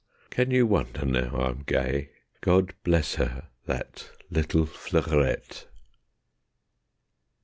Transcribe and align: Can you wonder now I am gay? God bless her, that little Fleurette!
Can 0.31 0.49
you 0.49 0.65
wonder 0.65 1.05
now 1.05 1.35
I 1.39 1.49
am 1.49 1.63
gay? 1.67 2.09
God 2.41 2.73
bless 2.83 3.17
her, 3.17 3.49
that 3.67 4.09
little 4.31 4.65
Fleurette! 4.65 5.67